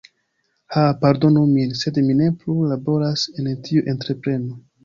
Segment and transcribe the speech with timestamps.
[0.77, 4.61] Ha pardonu min, sed mi ne plu laboras en tiu entrepreno.